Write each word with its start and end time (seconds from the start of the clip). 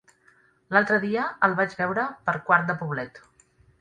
L'altre 0.75 0.95
dia 1.03 1.25
el 1.49 1.53
vaig 1.59 1.75
veure 1.81 2.07
per 2.31 2.35
Quart 2.49 2.67
de 2.73 2.77
Poblet. 2.81 3.23